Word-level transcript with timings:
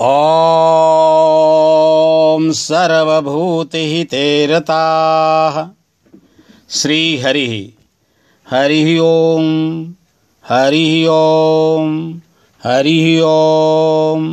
ॐ 0.00 0.06
सर्वभूतहिते 2.52 4.46
रताः 4.46 5.68
श्रीहरिः। 6.70 7.52
हरिः 8.50 9.00
ॐ 9.02 9.44
हरिः 10.48 11.08
ॐ 11.10 11.92
हरिः 12.64 13.22
ॐ 13.24 14.26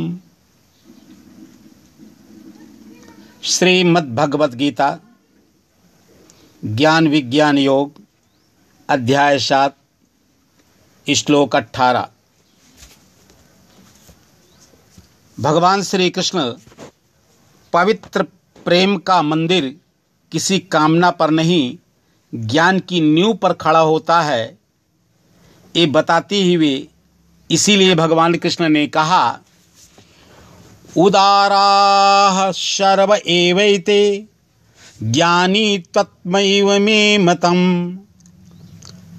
श्रीमद्भगवद 3.44 4.54
गीता 4.54 4.98
ज्ञान 6.64 7.08
विज्ञान 7.08 7.58
योग, 7.58 7.92
अध्याय 8.88 9.38
सात, 9.38 9.76
श्लोक 11.16 11.56
अठारह 11.56 12.08
भगवान 15.42 15.82
श्री 15.82 16.10
कृष्ण 16.10 16.40
पवित्र 17.72 18.22
प्रेम 18.64 18.96
का 18.96 19.22
मंदिर 19.22 19.76
किसी 20.32 20.58
कामना 20.58 21.10
पर 21.10 21.30
नहीं, 21.30 21.76
ज्ञान 22.34 22.78
की 22.80 23.00
नींव 23.00 23.32
पर 23.34 23.52
खड़ा 23.52 23.78
होता 23.78 24.20
है। 24.22 24.58
ये 25.76 25.86
बताते 25.86 26.54
हुए 26.54 26.88
इसीलिए 27.50 27.94
भगवान 27.94 28.34
कृष्ण 28.34 28.68
ने 28.68 28.86
कहा, 28.86 29.38
उदारा 30.96 32.52
शर्व 32.52 33.14
एवैते 33.14 34.26
ज्ञानी 35.02 35.78
तत्मैव 35.78 36.72
मे 36.78 37.18
मतम्। 37.18 37.96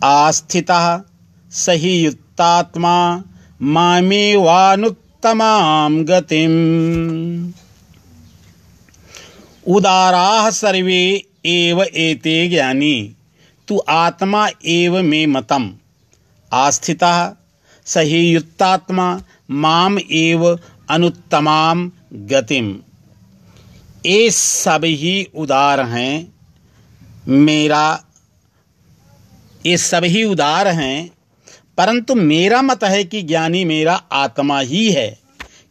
आस्थितः 0.04 1.02
सही 1.52 1.96
युक्तात्मा 2.00 3.24
मामेवानुत् 3.62 5.03
तमाम 5.24 6.04
गतिम। 6.06 6.54
उदाराः 9.68 10.50
सर्वे 10.50 11.04
एव 11.46 11.82
एते 11.84 12.48
ज्ञानी। 12.50 13.16
तु 13.68 13.82
आत्मा 13.90 14.48
एव 14.66 15.02
मे 15.02 15.26
मतम। 15.26 15.72
आस्थितः 16.52 17.36
सही 17.86 18.20
युक्तात्मा 18.32 19.22
माम 19.52 19.98
एव 20.00 20.60
अनुत्तमाम 20.90 21.92
गतिम। 22.14 22.76
ये 24.06 24.30
सब 24.32 24.82
ही 24.86 25.28
उदार 25.36 25.80
हैं, 25.82 26.34
मेरा, 27.28 28.04
ये 29.66 29.78
सब 29.78 30.04
ही 30.04 30.24
उदार 30.24 30.68
हैं 30.68 31.10
परंतु 31.78 32.16
मेरा 32.16 32.62
मत 32.62 32.84
है 32.84 33.04
कि 33.04 33.22
ज्ञानी 33.22 33.66
मेरा 33.66 33.94
आत्मा 33.94 34.60
ही 34.60 34.92
है, 34.92 35.20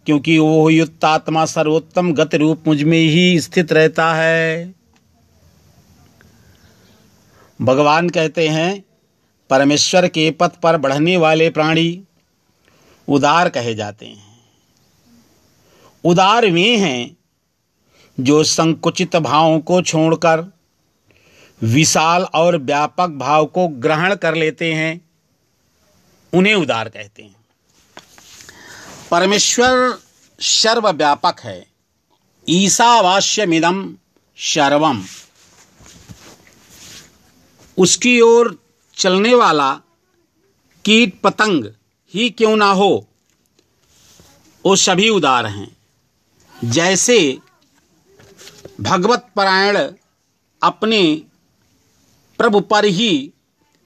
क्योंकि 0.06 0.38
वो 0.38 0.70
युक्त 0.70 1.04
आत्मा 1.04 1.44
सर्वोत्तम 1.44 2.12
गति 2.12 2.36
रूप 2.36 2.64
मुझमें 2.66 2.98
ही 2.98 3.40
स्थित 3.40 3.72
रहता 3.72 4.14
है। 4.14 4.74
भगवान 7.62 8.08
कहते 8.10 8.48
हैं, 8.48 8.84
परमेश्वर 9.50 10.08
के 10.08 10.30
पथ 10.30 10.60
पर 10.62 10.76
बढ़ने 10.76 11.16
वाले 11.16 11.50
प्राणी 11.50 12.02
उदार 13.08 13.48
कहे 13.48 13.74
जाते 13.74 14.06
हैं। 14.06 14.24
उदार 16.04 16.46
वे 16.46 16.76
हैं 16.76 17.16
जो 18.20 18.42
संकुचित 18.44 19.16
भावों 19.16 19.60
को 19.60 19.82
छोड़कर 19.82 20.44
विशाल 21.62 22.22
और 22.24 22.56
व्यापक 22.56 23.08
भाव 23.08 23.46
को 23.46 23.68
ग्रहण 23.68 24.14
कर 24.14 24.34
लेते 24.34 24.72
हैं। 24.74 25.11
उन्हें 26.32 26.54
उदार 26.54 26.88
कहते 26.88 27.22
हैं। 27.22 27.34
परमेश्वर 29.10 29.98
सर्वव्यापक 30.40 31.40
है। 31.40 31.66
ईसावास्यमिदम 32.48 33.96
सर्वम 34.38 35.04
उसकी 37.78 38.20
ओर 38.20 38.58
चलने 38.96 39.34
वाला 39.34 39.72
कीट 40.84 41.20
पतंग 41.20 41.64
ही 42.14 42.30
क्यों 42.30 42.56
ना 42.56 42.70
हो, 42.70 43.06
वो 44.64 44.76
सभी 44.76 45.08
उदार 45.08 45.46
हैं। 45.46 45.76
जैसे 46.64 47.38
भगवत 48.80 49.28
परायण 49.36 49.78
अपने 50.62 51.02
प्रभु 52.38 52.60
पर 52.60 52.84
ही 52.84 53.32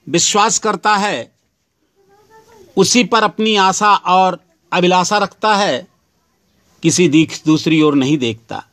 विश्वास 0.07 0.59
करता 0.59 0.95
है 0.95 1.36
उसी 2.77 3.03
पर 3.03 3.23
अपनी 3.23 3.55
आशा 3.55 3.93
और 3.95 4.39
अभिलाषा 4.71 5.17
रखता 5.17 5.55
है, 5.55 5.87
किसी 6.83 7.07
दीख 7.09 7.39
दूसरी 7.45 7.81
ओर 7.81 7.95
नहीं 7.95 8.17
देखता। 8.17 8.63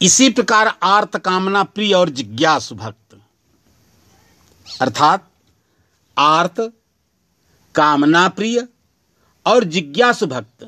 इसी 0.00 0.28
प्रकार 0.30 0.72
आर्त 0.82 1.16
कामना 1.16 1.62
प्रिय 1.64 1.94
और 1.94 2.08
जिज्ञासु 2.10 2.74
भक्त। 2.74 3.18
अर्थात 4.66 5.28
आर्त 6.16 6.60
कामना 7.74 8.26
प्रिय 8.28 8.66
और 9.46 9.64
जिज्ञासु 9.66 10.26
भक्त 10.26 10.64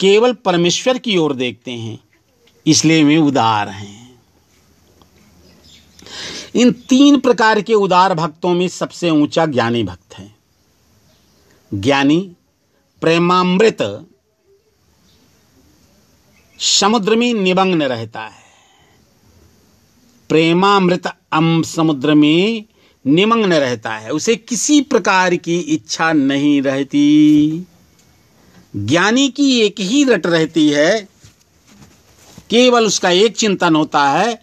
केवल 0.00 0.32
परमेश्वर 0.34 0.98
की 0.98 1.16
ओर 1.16 1.34
देखते 1.34 1.70
हैं, 1.70 1.98
इसलिए 2.66 3.04
वे 3.04 3.16
उदार 3.18 3.68
हैं। 3.68 4.18
इन 6.54 6.70
तीन 6.88 7.18
प्रकार 7.20 7.60
के 7.60 7.74
उदार 7.74 8.14
भक्तों 8.14 8.54
में 8.54 8.68
सबसे 8.68 9.10
ऊँचा 9.12 9.46
ज्ञानी 9.46 9.82
भक्त 9.84 10.07
ज्ञानी, 11.74 12.36
प्रेमामृत 13.00 14.06
समुद्र 16.60 17.16
में 17.16 17.34
निमग्न 17.34 17.82
रहता 17.82 18.20
है। 18.20 18.42
प्रेमामृत 20.28 21.06
अम 21.32 21.62
समुद्र 21.62 22.14
में 22.14 22.64
निमग्न 23.06 23.52
रहता 23.52 23.96
है। 23.96 24.10
उसे 24.10 24.36
किसी 24.36 24.80
प्रकार 24.80 25.36
की 25.36 25.58
इच्छा 25.58 26.12
नहीं 26.12 26.62
रहती। 26.62 27.50
ज्ञानी 28.76 29.28
की 29.28 29.60
एक 29.60 29.80
ही 29.80 30.04
रट 30.04 30.26
रहती 30.26 30.68
है। 30.68 31.08
केवल 32.50 32.86
उसका 32.86 33.10
एक 33.10 33.36
चिंतन 33.36 33.76
होता 33.76 34.10
है 34.10 34.42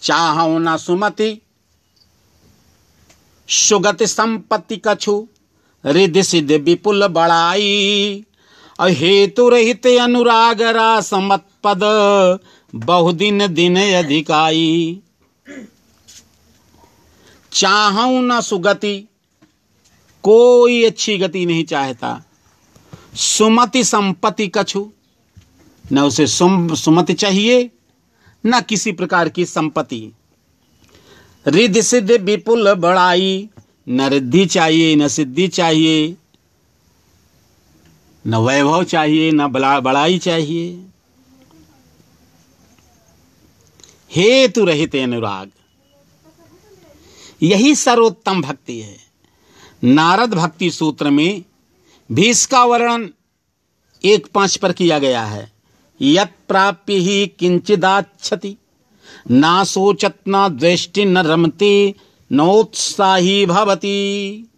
चाहो 0.00 0.58
ना 0.58 0.76
सुमति, 0.76 1.42
सुगति 3.48 4.06
संपत्ति 4.06 4.80
कछु। 4.86 5.28
रिद्धि 5.84 6.22
सिद्धि 6.22 6.56
विपुल 6.56 7.06
बड़ाई। 7.06 8.24
हेतु 8.78 9.48
रहित 9.48 9.86
अनुराग 9.86 10.62
रासमत 10.62 11.44
पद 11.64 11.80
बहुदिन 12.74 13.46
दिन 13.54 13.76
अधिकाई। 13.76 15.00
चाहू 17.52 18.20
न 18.20 18.40
सुगति, 18.40 18.96
कोई 20.24 20.84
अच्छी 20.84 21.16
गति 21.18 21.44
नहीं 21.46 21.64
चाहता। 21.64 22.22
सुमति 23.14 23.84
संपत्ति 23.84 24.46
कछु, 24.48 24.90
न 25.92 26.00
उसे 26.00 26.26
सुम, 26.26 26.74
सुमति 26.74 27.14
चाहिए, 27.14 27.70
न 28.44 28.60
किसी 28.60 28.92
प्रकार 28.92 29.28
की 29.28 29.44
संपत्ति। 29.44 30.12
रिद्धि 31.46 31.82
सिद्ध 31.82 32.10
विपुल 32.12 32.74
बड़ाई। 32.74 33.48
न 33.88 34.08
रिद्धि 34.08 34.46
चाहिए, 34.46 34.96
न 34.96 35.08
सिद्धि 35.08 35.48
चाहिए, 35.48 36.16
न 38.26 38.34
वैभव 38.34 38.84
चाहिए, 38.84 39.30
न 39.32 39.46
बड़ाई 39.82 40.18
चाहिए। 40.18 40.86
हेतु 44.10 44.64
रहित 44.64 44.96
अनुराग। 44.96 45.50
यही 47.42 47.74
सर्वोत्तम 47.74 48.42
भक्ति 48.42 48.80
है। 48.80 48.96
नारद 49.84 50.34
भक्ति 50.34 50.70
सूत्र 50.70 51.10
में 51.10 51.44
भी 52.12 52.30
इसका 52.30 52.64
वर्णन 52.64 53.10
एक 54.04 54.26
पाँच 54.26 54.56
पर 54.56 54.72
किया 54.72 54.98
गया 54.98 55.24
है। 55.24 55.52
यत 56.00 56.32
प्राप्य 56.48 56.94
ही 56.94 57.26
किंचिदाक्षति 57.26 58.56
ना 59.30 59.64
सोचत, 59.64 60.14
न 60.28 60.48
द्वेष्टि, 60.48 61.04
न 61.04 61.18
रमते 61.18 61.94
नोत्साही 62.32 63.46
भवती। 63.46 64.48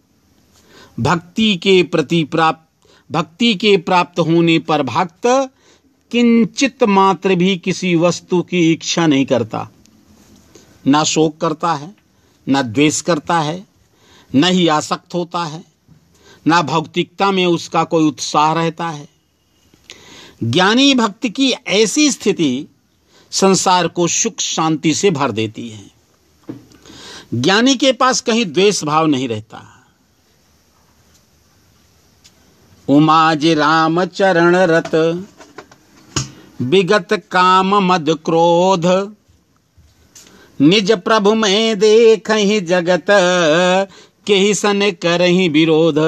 भक्ति 1.01 1.57
के 1.57 1.83
प्रति 1.83 2.25
प्राप्त, 2.25 2.89
भक्ति 3.13 3.55
के 3.55 3.77
प्राप्त 3.77 4.21
होने 4.21 4.59
पर 4.59 4.83
भक्त 4.83 5.51
किंचित 6.11 6.85
मात्र 6.85 7.35
भी 7.35 7.57
किसी 7.57 7.97
वस्तु 7.97 8.43
की 8.43 8.73
इच्छा 8.73 9.07
नहीं 9.07 9.27
करता। 9.27 9.69
न 10.89 11.05
शोक 11.05 11.39
करता 11.39 11.75
है, 11.75 11.95
न 12.49 12.63
द्वेष 12.63 13.01
करता 13.01 13.41
है, 13.41 13.67
न 14.35 14.45
ही 14.45 14.69
आसक्त 14.69 15.15
होता 15.15 15.45
है, 15.45 15.65
न 16.49 16.63
भौतिकता 16.63 17.31
में 17.31 17.47
उसका 17.47 17.85
कोई 17.85 18.05
उत्साह 18.05 18.53
रहता 18.53 18.89
है। 18.89 19.09
ज्ञानी 20.45 20.95
भक्ति 20.95 21.31
की 21.31 21.51
ऐसी 21.51 22.11
स्थिति 22.11 22.67
संसार 23.31 23.89
को 23.89 24.09
सुख 24.09 24.41
शांति 24.41 24.95
से 24.95 25.11
भर 25.11 25.31
देती 25.31 25.69
है। 25.69 25.95
ज्ञानी 27.35 27.75
के 27.75 27.93
पास 27.93 28.21
कहीं 28.21 28.45
द्वेष 28.47 28.85
भाव 28.85 29.07
नहीं 29.07 29.29
रहता। 29.29 29.63
उमाज 32.89 33.47
राम 33.47 34.05
चरण 34.05 34.57
रत 34.57 34.95
विगत 36.63 37.13
काम 37.31 37.75
मद 37.75 38.11
क्रोध। 38.25 38.87
निज 40.61 40.93
प्रभु 40.93 41.35
में 41.35 41.79
देख 41.79 42.31
ही 42.31 42.61
जगत 42.61 43.07
के 44.27 44.35
ही 44.35 44.55
सन 44.55 44.91
कर 44.91 45.23
ही 45.23 45.49
विरोध। 45.49 45.99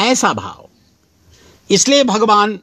ऐसा 0.00 0.32
भाव। 0.32 0.68
इसलिए 1.70 2.04
भगवान 2.04 2.58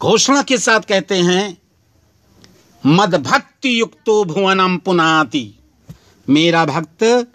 घोषणा 0.00 0.42
के 0.42 0.58
साथ 0.58 0.80
कहते 0.80 1.14
हैं 1.14 1.58
मद 2.86 3.14
भक्ति 3.14 3.80
युक्तो 3.80 4.24
भुवनम 4.24 4.76
पुनाति। 4.76 5.58
मेरा 6.28 6.64
भक्त 6.64 7.32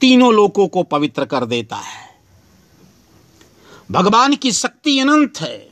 तीनों 0.00 0.34
लोकों 0.34 0.68
को 0.68 0.82
पवित्र 0.82 1.24
कर 1.24 1.44
देता 1.44 1.76
है। 1.76 2.10
भगवान 3.90 4.36
की 4.36 4.52
शक्ति 4.52 4.98
अनंत 4.98 5.40
है। 5.40 5.70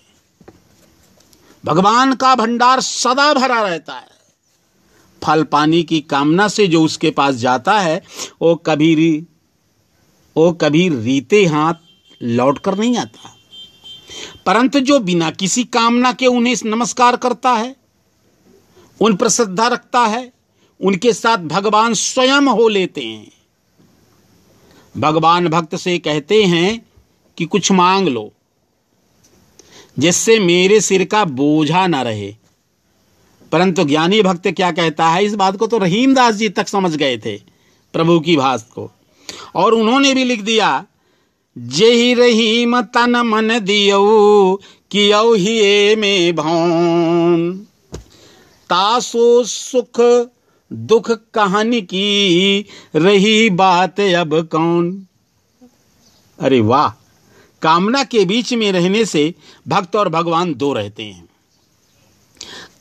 भगवान 1.64 2.14
का 2.14 2.34
भंडार 2.34 2.80
सदा 2.80 3.34
भरा 3.34 3.60
रहता 3.60 3.98
है। 3.98 4.08
फल 5.24 5.42
पानी 5.42 5.82
की 5.82 6.00
कामना 6.00 6.48
से 6.48 6.66
जो 6.66 6.82
उसके 6.82 7.10
पास 7.10 7.34
जाता 7.34 7.80
है, 7.80 8.02
वो 8.42 8.56
कभी 8.56 9.26
वो 10.36 10.52
कभी 10.52 10.88
रीते 10.88 11.44
हाथ 11.46 11.74
लौट 12.22 12.58
कर 12.58 12.78
नहीं 12.78 12.96
आता। 12.96 13.36
परंतु 14.46 14.80
जो 14.80 14.98
बिना 14.98 15.30
किसी 15.30 15.64
कामना 15.64 16.12
के 16.12 16.26
उन्हें 16.26 16.56
नमस्कार 16.64 17.16
करता 17.16 17.52
है 17.52 17.87
उन 19.00 19.16
पर 19.16 19.28
श्रद्धा 19.28 19.68
रखता 19.68 20.00
है, 20.00 20.32
उनके 20.80 21.12
साथ 21.12 21.36
भगवान 21.36 21.94
स्वयं 21.94 22.42
हो 22.42 22.68
लेते 22.68 23.00
हैं। 23.00 23.32
भगवान 24.96 25.48
भक्त 25.48 25.76
से 25.76 25.98
कहते 25.98 26.42
हैं 26.42 26.86
कि 27.36 27.44
कुछ 27.44 27.72
मांग 27.72 28.08
लो, 28.08 28.32
जिससे 29.98 30.38
मेरे 30.38 30.80
सिर 30.80 31.04
का 31.04 31.24
बोझा 31.24 31.86
ना 31.86 32.02
रहे। 32.02 32.34
परंतु 33.52 33.84
ज्ञानी 33.84 34.22
भक्त 34.22 34.48
क्या 34.48 34.70
कहता 34.70 35.08
है, 35.08 35.24
इस 35.24 35.34
बात 35.34 35.56
को 35.56 35.66
तो 35.66 35.78
रहीमदास 35.78 36.34
जी 36.34 36.48
तक 36.48 36.68
समझ 36.68 36.96
गए 36.96 37.18
थे, 37.18 37.36
प्रभु 37.92 38.20
की 38.20 38.36
भाष 38.36 38.62
को। 38.62 38.90
और 39.54 39.74
उन्होंने 39.74 40.14
भी 40.14 40.24
लिख 40.24 40.42
दिया 40.42 40.84
जेहि 41.58 42.14
रहीम 42.14 42.80
तन 42.80 43.16
मन 43.16 43.58
दियो 43.58 45.34
ही 45.34 45.96
में 45.96 46.36
भौन। 46.36 47.67
तासो 48.70 49.44
सुख, 49.44 50.00
दुख 50.72 51.10
कहानी 51.10 51.80
की 51.80 52.64
रही 52.96 53.50
बात 53.50 54.00
अब 54.00 54.48
कौन? 54.52 55.06
अरे 56.38 56.60
वाह, 56.60 56.90
कामना 57.62 58.04
के 58.04 58.24
बीच 58.24 58.54
में 58.54 58.72
रहने 58.72 59.04
से 59.04 59.34
भक्त 59.68 59.96
और 59.96 60.08
भगवान 60.08 60.54
दो 60.54 60.72
रहते 60.72 61.02
हैं। 61.02 61.28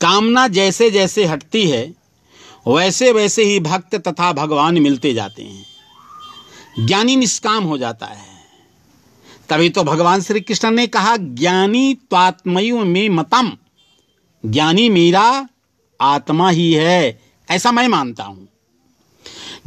कामना 0.01 0.47
जैसे 0.47 0.91
जैसे 0.91 1.25
हटती 1.25 1.67
है 1.67 1.95
वैसे 2.67 3.11
वैसे 3.11 3.43
ही 3.43 3.59
भक्त 3.59 3.95
तथा 3.95 4.33
भगवान 4.33 4.77
मिलते 4.77 5.13
जाते 5.13 5.43
हैं। 5.43 5.65
ज्ञानी 6.87 7.15
निष्काम 7.15 7.63
हो 7.63 7.77
जाता 7.77 8.05
है। 8.05 8.37
तभी 9.49 9.69
तो 9.69 9.83
भगवान 9.83 10.21
श्री 10.21 10.41
कृष्ण 10.41 10.71
ने 10.71 10.87
कहा, 10.87 11.17
ज्ञानी 11.17 11.93
त्वात्मयु 11.93 12.85
में 12.85 13.09
मतम, 13.09 13.51
ज्ञानी 14.45 14.89
मेरा 14.89 15.47
आत्मा 16.01 16.49
ही 16.49 16.73
है, 16.73 17.21
ऐसा 17.49 17.71
मैं 17.71 17.87
मानता 17.87 18.23
हूँ। 18.23 18.47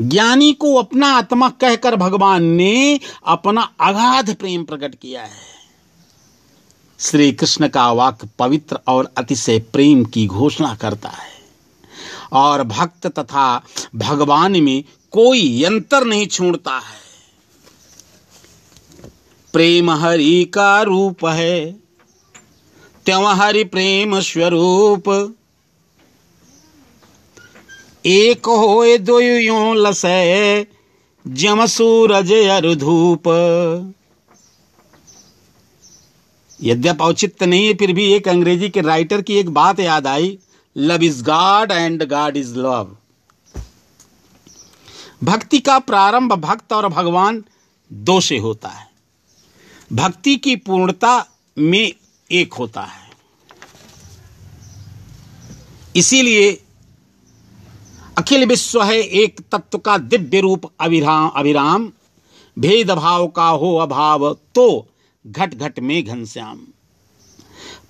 ज्ञानी 0.00 0.53
को 0.53 0.75
अपना 0.75 1.09
आत्मा 1.09 1.49
कहकर 1.49 1.97
भगवान 1.97 2.43
ने 2.43 3.00
अपना 3.27 3.73
अगाध 3.81 4.35
प्रेम 4.35 4.65
प्रकट 4.65 4.94
किया 4.94 5.23
है। 5.23 5.50
श्री 7.00 7.32
कृष्ण 7.32 7.69
का 7.69 7.93
वाक्य 7.93 8.29
पवित्र 8.38 8.79
और 8.88 9.12
अतिशय 9.17 9.59
प्रेम 9.59 10.05
की 10.05 10.27
घोषणा 10.27 10.75
करता 10.75 11.09
है। 11.09 11.31
और 12.33 12.62
भक्त 12.62 13.06
तथा 13.06 13.65
भगवान 13.97 14.62
में 14.62 14.85
कोई 15.11 15.65
यंत्र 15.65 16.05
नहीं 16.05 16.26
छोड़ता 16.26 16.79
है। 16.79 17.00
प्रेम 19.53 19.91
हरि 19.91 20.50
का 20.55 20.83
रूप 20.83 21.26
है 21.26 21.73
त्यों 23.06 23.37
हरि 23.37 23.65
प्रेम 23.65 24.21
स्वरूप। 24.21 25.37
एक 28.05 28.47
होए 28.47 28.99
दो 28.99 29.19
लसै, 29.76 30.67
जम 31.26 31.64
सूरज 31.67 32.32
अर 32.32 32.75
धूप। 32.75 33.29
यद्यप 36.61 37.00
औचित्य 37.00 37.47
नहीं 37.47 37.67
है, 37.67 37.75
फिर 37.75 37.93
भी 37.93 38.05
एक 38.12 38.29
अंग्रेज़ी 38.29 38.69
के 38.70 38.81
राइटर 38.81 39.23
की 39.23 39.37
एक 39.37 39.50
बात 39.50 39.81
याद 39.81 40.06
आई 40.06 40.38
love 40.76 41.02
is 41.02 41.23
God 41.25 41.73
and 41.73 42.05
God 42.08 42.37
is 42.37 42.55
love 42.56 42.97
भक्ति 45.25 45.58
का 45.58 45.79
प्रारंभ 45.79 46.32
भक्त 46.32 46.73
और 46.73 46.88
भगवान 46.88 47.44
दो 47.91 48.20
से 48.20 48.38
होता 48.38 48.69
है। 48.69 48.88
भक्ति 49.93 50.37
की 50.37 50.56
पूर्णता 50.56 51.14
में 51.58 51.93
एक 52.31 52.52
होता 52.52 52.82
है। 52.82 53.08
इसीलिए 55.97 56.50
अखिल 58.20 58.44
विश्व 58.44 58.82
है 58.82 58.99
एक 58.99 59.40
तत्व 59.52 59.78
का 59.78 59.99
दिव्य 59.99 60.40
रूप 60.40 60.72
अभिराम 60.81 61.28
अभिराम। 61.28 61.93
भेदभाव 62.58 63.28
का 63.28 63.49
हो 63.49 63.76
अभाव 63.76 64.34
तो 64.34 64.88
घट 65.26 65.55
घट 65.55 65.78
में 65.81 66.05
घनश्याम। 66.05 66.58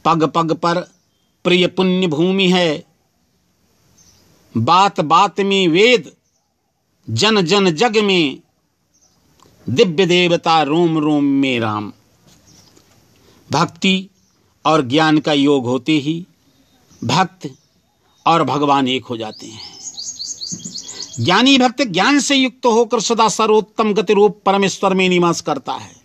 पग 0.05 0.25
पग 0.25 0.53
पर 0.53 0.81
प्रिय 1.45 1.67
पुण्य 1.67 2.07
भूमि 2.07 2.49
है। 2.49 2.85
बात 4.57 5.01
बात 5.01 5.41
में 5.41 5.69
वेद, 5.69 6.13
जन 7.11 7.43
जन 7.43 7.71
जग 7.71 7.97
में। 7.97 8.41
दिव्य 9.69 10.07
देवता 10.07 10.63
रोम 10.63 10.99
रोम 10.99 11.25
में 11.25 11.61
राम। 11.61 11.93
भक्ति 13.51 14.09
और 14.65 14.83
ज्ञान 14.83 15.19
का 15.19 15.33
योग 15.33 15.67
होते 15.67 15.93
ही 15.93 16.27
भक्त 17.05 17.51
और 18.27 18.45
भगवान 18.45 18.89
एक 18.89 19.05
हो 19.05 19.17
जाते 19.17 19.47
हैं। 19.47 19.80
ज्ञानी 21.21 21.59
भक्त 21.59 21.83
ज्ञान 21.83 22.21
से 22.21 22.37
युक्त 22.37 22.67
होकर 22.67 23.01
सदा 23.01 23.29
सर्वोत्तम 23.29 23.95
गति 23.95 24.13
रूप 24.13 24.43
परमेश्वर 24.47 24.95
में 24.95 25.09
निवास 25.09 25.41
करता 25.41 25.73
है। 25.73 25.97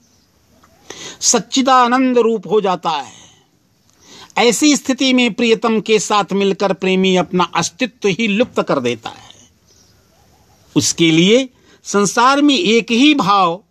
सच्चिदानंद 1.21 2.17
रूप 2.17 2.47
हो 2.47 2.61
जाता 2.61 2.89
है। 2.89 3.25
ऐसी 4.37 4.75
स्थिति 4.75 5.13
में 5.13 5.33
प्रियतम 5.33 5.79
के 5.79 5.99
साथ 5.99 6.25
मिलकर 6.33 6.73
प्रेमी 6.73 7.15
अपना 7.15 7.43
अस्तित्व 7.43 8.07
ही 8.07 8.27
लुप्त 8.27 8.61
कर 8.61 8.79
देता 8.79 9.09
है। 9.09 9.35
उसके 10.75 11.11
लिए 11.11 11.49
संसार 11.83 12.41
में 12.41 12.59
एक 12.59 12.91
ही 12.91 13.15
भाव 13.15 13.63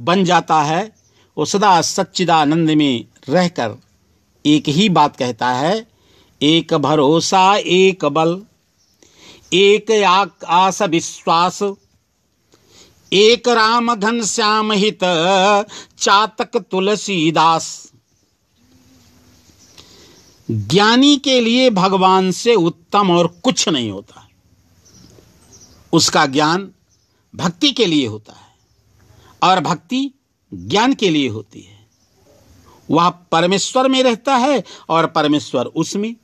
बन 0.00 0.24
जाता 0.24 0.62
है, 0.62 0.92
वो 1.38 1.44
सदा 1.44 1.80
सच्चिदानंद 1.80 2.70
में 2.70 3.04
रहकर 3.28 3.80
एक 4.46 4.68
ही 4.68 4.88
बात 4.88 5.16
कहता 5.16 5.48
है, 5.48 5.86
एक 6.42 6.74
भरोसा, 6.74 7.56
एक 7.56 8.04
बल। 8.04 8.42
एक 9.52 9.90
आस 10.46 10.82
विश्वास। 10.82 11.62
एक 13.12 13.48
राम 13.48 13.94
घन 13.94 14.22
श्याम 14.24 14.72
हित 14.72 15.04
चातक 15.98 16.56
तुलसीदास। 16.70 17.92
ज्ञानी 20.50 21.16
के 21.16 21.40
लिए 21.40 21.70
भगवान 21.70 22.30
से 22.30 22.54
उत्तम 22.54 23.10
और 23.10 23.26
कुछ 23.44 23.68
नहीं 23.68 23.90
होता। 23.90 24.28
उसका 25.92 26.26
ज्ञान 26.26 26.70
भक्ति 27.34 27.70
के 27.72 27.86
लिए 27.86 28.06
होता 28.06 28.32
है 28.32 28.54
और 29.42 29.60
भक्ति 29.60 30.10
ज्ञान 30.54 30.94
के 30.94 31.08
लिए 31.10 31.28
होती 31.28 31.60
है। 31.60 31.86
वह 32.90 33.08
परमेश्वर 33.08 33.88
में 33.88 34.02
रहता 34.02 34.36
है 34.36 34.62
और 34.88 35.06
परमेश्वर 35.06 35.66
उसमें 35.66 36.14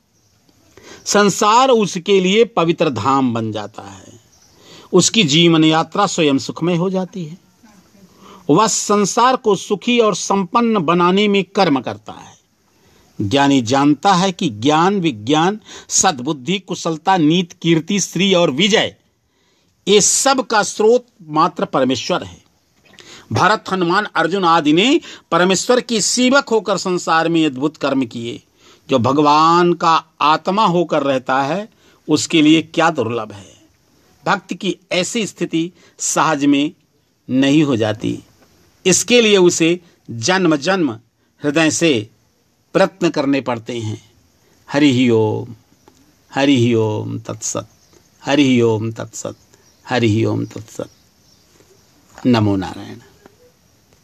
संसार 1.05 1.69
उसके 1.69 2.19
लिए 2.19 2.43
पवित्र 2.43 2.89
धाम 2.89 3.33
बन 3.33 3.51
जाता 3.51 3.83
है। 3.83 4.19
उसकी 4.93 5.23
जीवन 5.23 5.63
यात्रा 5.63 6.05
स्वयं 6.05 6.37
सुखमय 6.37 6.75
हो 6.75 6.89
जाती 6.89 7.25
है। 7.25 7.37
वह 8.49 8.67
संसार 8.67 9.35
को 9.35 9.55
सुखी 9.55 9.99
और 9.99 10.15
संपन्न 10.15 10.79
बनाने 10.79 11.27
में 11.27 11.43
कर्म 11.43 11.81
करता 11.81 12.13
है। 12.13 12.33
ज्ञानी 13.21 13.61
जानता 13.61 14.13
है 14.13 14.31
कि 14.31 14.49
ज्ञान 14.49 14.99
विज्ञान, 14.99 15.59
सद्बुद्धि, 15.89 16.59
कुशलता, 16.59 17.17
नीत, 17.17 17.53
कीर्ति, 17.53 17.99
श्री 17.99 18.33
और 18.33 18.51
विजय, 18.51 18.95
ये 19.87 20.01
सब 20.01 20.47
का 20.47 20.63
स्रोत 20.63 21.05
मात्र 21.23 21.65
परमेश्वर 21.65 22.23
है। 22.23 22.43
भरत, 23.33 23.63
हनुमान, 23.71 24.07
अर्जुन 24.15 24.43
आदि 24.43 24.73
ने 24.73 25.01
परमेश्वर 25.31 25.81
की 25.81 26.01
सेवक 26.01 26.49
होकर 26.49 26.77
संसार 26.77 27.29
में 27.29 27.45
अद्भुत 27.45 27.77
कर्म 27.77 28.05
किए। 28.05 28.41
जो 28.89 28.99
भगवान 28.99 29.73
का 29.73 30.03
आत्मा 30.21 30.65
होकर 30.65 31.03
रहता 31.03 31.41
है, 31.41 31.69
उसके 32.09 32.41
लिए 32.41 32.61
क्या 32.61 32.89
दुर्लभ 32.89 33.31
है? 33.31 33.53
भक्त 34.25 34.53
की 34.53 34.77
ऐसी 34.91 35.27
स्थिति 35.27 35.71
सहज 35.99 36.45
में 36.45 36.71
नहीं 37.29 37.63
हो 37.63 37.75
जाती। 37.75 38.23
इसके 38.85 39.21
लिए 39.21 39.37
उसे 39.37 39.79
जन्म 40.11 40.55
जन्म 40.55 40.91
हृदय 41.43 41.71
से 41.71 42.09
प्रयत्न 42.73 43.09
करने 43.09 43.41
पड़ते 43.41 43.79
हैं। 43.79 44.11
हरि 44.71 44.93
ही 44.93 45.09
ओम, 45.09 45.55
हरि 46.33 46.57
ही 46.57 46.73
ओम 46.73 47.19
तत्सत, 47.19 47.67
हरि 48.25 48.43
ही 48.43 48.61
ओम 48.61 48.91
तत्सत, 48.91 49.35
हरि 49.89 50.09
ही 50.09 50.25
ओम 50.25 50.45
तत्सत। 50.45 50.89
नमो 52.25 52.55
नारायण। 52.55 52.97